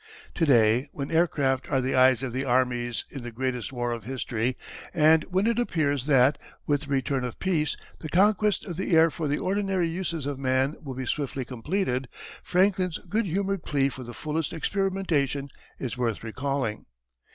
To 0.33 0.47
day 0.47 0.89
when 0.93 1.11
aircraft 1.11 1.69
are 1.69 1.79
the 1.79 1.93
eyes 1.93 2.23
of 2.23 2.33
the 2.33 2.43
armies 2.43 3.05
in 3.11 3.21
the 3.21 3.31
greatest 3.31 3.71
war 3.71 3.91
of 3.91 4.03
history, 4.05 4.57
and 4.95 5.23
when 5.25 5.45
it 5.45 5.59
appears 5.59 6.07
that, 6.07 6.39
with 6.65 6.81
the 6.81 6.87
return 6.87 7.23
of 7.23 7.37
peace, 7.37 7.77
the 7.99 8.09
conquest 8.09 8.65
of 8.65 8.77
the 8.77 8.95
air 8.97 9.11
for 9.11 9.27
the 9.27 9.37
ordinary 9.37 9.87
uses 9.87 10.25
of 10.25 10.39
man 10.39 10.75
will 10.81 10.95
be 10.95 11.05
swiftly 11.05 11.45
completed, 11.45 12.07
Franklin's 12.41 12.97
good 13.09 13.27
humoured 13.27 13.63
plea 13.63 13.89
for 13.89 14.01
the 14.01 14.15
fullest 14.15 14.53
experimentation 14.53 15.49
is 15.77 15.97
worth 15.99 16.23
recalling. 16.23 16.87